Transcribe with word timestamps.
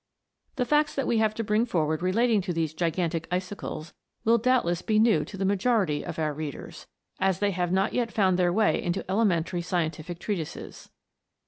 The 0.55 0.65
facts 0.65 0.95
that 0.95 1.05
we 1.05 1.19
have 1.19 1.35
to 1.35 1.43
bring 1.43 1.63
forward 1.63 2.01
relating 2.01 2.41
to 2.41 2.53
these" 2.53 2.73
gigantic 2.73 3.27
icicles" 3.31 3.93
will 4.25 4.39
doubtless 4.39 4.81
be 4.81 4.97
new 4.97 5.23
to 5.23 5.37
the 5.37 5.45
majority 5.45 6.03
of 6.03 6.17
our 6.17 6.33
readers, 6.33 6.87
as 7.19 7.37
they 7.37 7.51
have 7.51 7.71
not 7.71 7.93
yet 7.93 8.11
found 8.11 8.39
their 8.39 8.51
way 8.51 8.81
into 8.81 9.05
elementary 9.07 9.61
scientific 9.61 10.17
treatises. 10.17 10.89